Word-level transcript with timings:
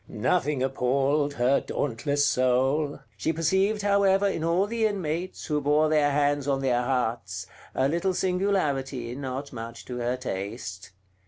Nothing 0.07 0.63
appalled 0.63 1.33
her 1.35 1.59
dauntless 1.59 2.25
soul; 2.25 3.01
she 3.17 3.31
perceived 3.31 3.83
however 3.83 4.25
in 4.27 4.43
all 4.43 4.65
the 4.65 4.87
inmates, 4.87 5.45
who 5.45 5.61
bore 5.61 5.89
their 5.89 6.09
hands 6.09 6.47
on 6.47 6.61
their 6.63 6.81
hearts, 6.81 7.45
a 7.75 7.87
little 7.87 8.15
singularity, 8.15 9.13
not 9.13 9.53
much 9.53 9.85
to 9.85 9.97
her 9.99 10.17
taste. 10.17 10.89